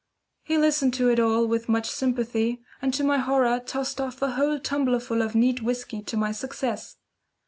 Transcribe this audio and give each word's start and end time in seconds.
He 0.41 0.57
listened 0.57 0.95
to 0.95 1.09
it 1.09 1.19
all 1.19 1.45
with 1.45 1.69
much 1.69 1.87
sympathy, 1.87 2.63
and 2.81 2.91
to 2.95 3.03
my 3.03 3.19
horror 3.19 3.59
tossed 3.63 4.01
off 4.01 4.19
a 4.23 4.31
whole 4.31 4.57
tumbler 4.59 4.99
full 4.99 5.21
of 5.21 5.35
neat 5.35 5.61
whisky 5.61 6.01
to 6.01 6.17
my 6.17 6.31
success. 6.31 6.97